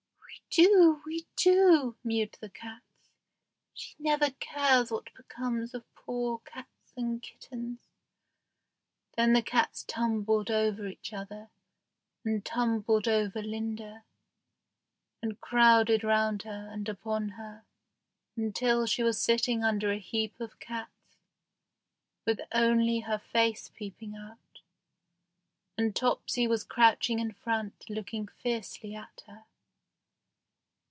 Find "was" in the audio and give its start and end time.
19.03-19.21, 26.45-26.65